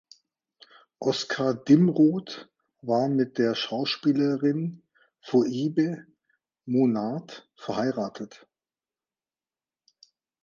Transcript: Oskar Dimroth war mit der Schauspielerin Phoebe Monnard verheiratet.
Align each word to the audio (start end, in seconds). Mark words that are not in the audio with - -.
Oskar 0.97 1.53
Dimroth 1.53 2.49
war 2.81 3.07
mit 3.07 3.37
der 3.37 3.53
Schauspielerin 3.53 4.81
Phoebe 5.19 6.07
Monnard 6.65 7.47
verheiratet. 7.55 8.47